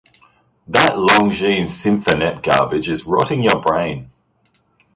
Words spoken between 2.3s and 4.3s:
garbage is rotting your brain!